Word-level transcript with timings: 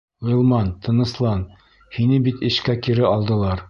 Ғилман, 0.29 0.71
тыныслан, 0.87 1.45
һине 1.99 2.21
бит 2.31 2.45
эшкә 2.53 2.81
кире 2.87 3.11
алдылар. 3.17 3.59